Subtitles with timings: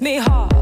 [0.00, 0.55] me hard.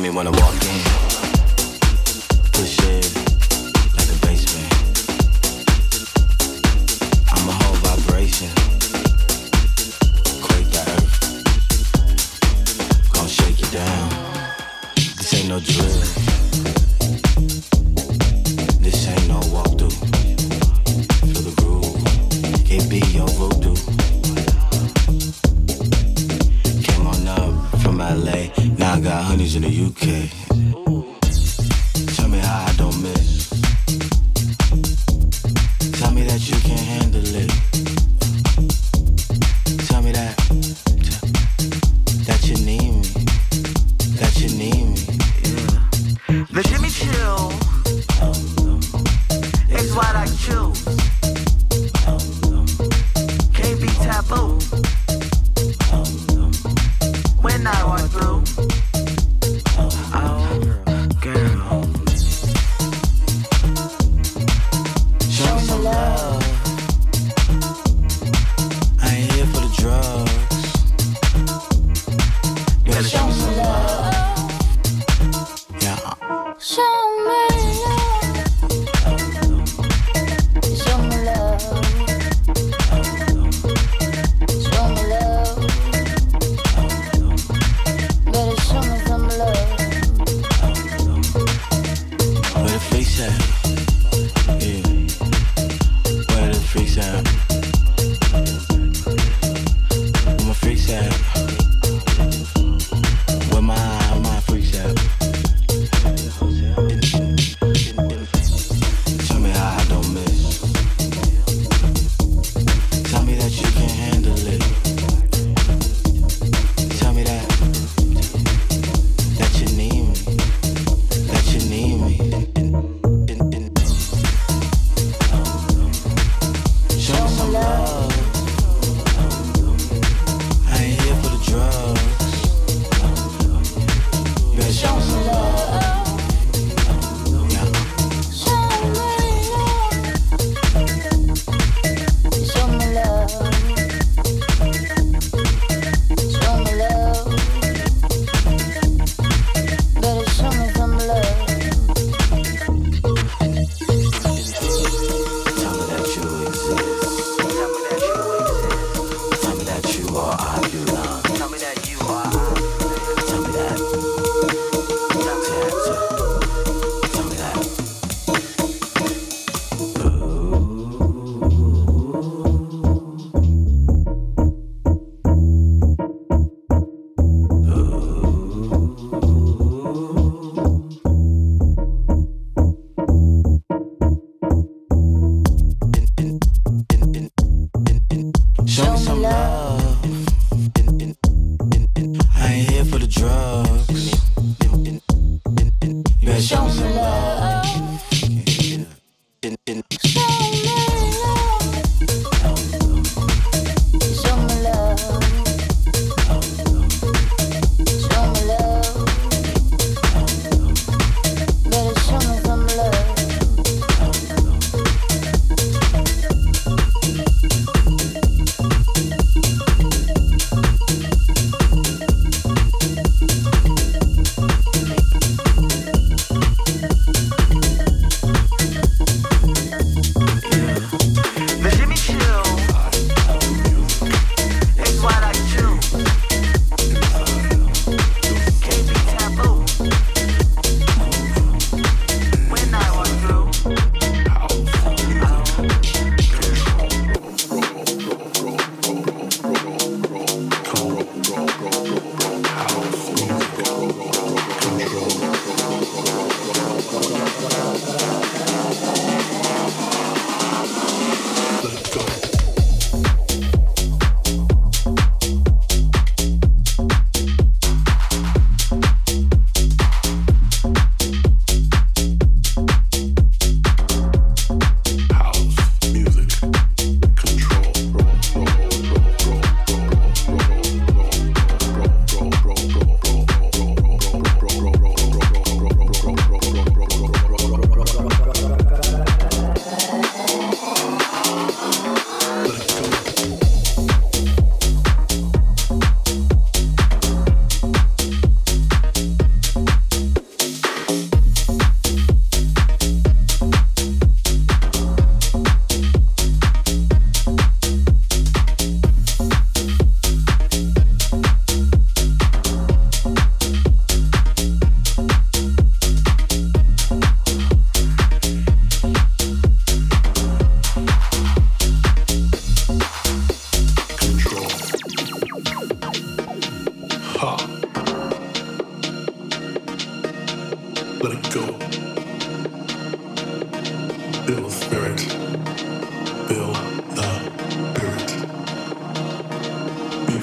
[0.00, 0.39] me when I'm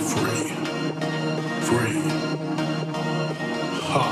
[0.07, 0.47] free,
[1.67, 1.99] free.
[3.89, 4.03] Ha.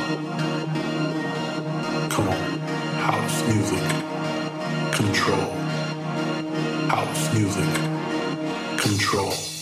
[2.09, 2.59] Come on,
[3.07, 3.85] house music,
[4.91, 5.51] control.
[6.89, 7.71] House music,
[8.77, 9.54] control.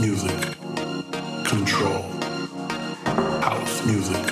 [0.00, 0.30] music,
[1.44, 2.02] control,
[3.42, 4.27] house music.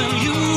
[0.00, 0.49] than you.